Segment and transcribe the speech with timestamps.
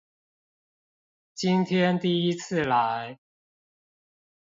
[1.35, 3.19] 今天第一次來